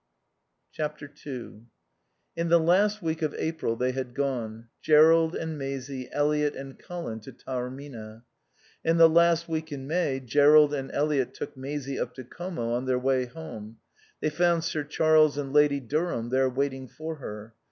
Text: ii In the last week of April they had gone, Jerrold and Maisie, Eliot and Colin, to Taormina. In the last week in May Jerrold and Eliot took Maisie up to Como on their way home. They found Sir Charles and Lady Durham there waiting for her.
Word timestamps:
ii 0.79 1.61
In 2.35 2.49
the 2.49 2.59
last 2.59 3.03
week 3.03 3.21
of 3.21 3.35
April 3.37 3.75
they 3.75 3.91
had 3.91 4.15
gone, 4.15 4.67
Jerrold 4.81 5.35
and 5.35 5.59
Maisie, 5.59 6.09
Eliot 6.11 6.55
and 6.55 6.79
Colin, 6.79 7.19
to 7.19 7.31
Taormina. 7.31 8.23
In 8.83 8.97
the 8.97 9.07
last 9.07 9.47
week 9.47 9.71
in 9.71 9.85
May 9.85 10.19
Jerrold 10.19 10.73
and 10.73 10.91
Eliot 10.91 11.35
took 11.35 11.55
Maisie 11.55 11.99
up 11.99 12.15
to 12.15 12.23
Como 12.23 12.71
on 12.73 12.85
their 12.85 12.97
way 12.97 13.25
home. 13.27 13.77
They 14.21 14.31
found 14.31 14.63
Sir 14.63 14.83
Charles 14.85 15.37
and 15.37 15.53
Lady 15.53 15.79
Durham 15.79 16.29
there 16.31 16.49
waiting 16.49 16.87
for 16.87 17.17
her. 17.17 17.53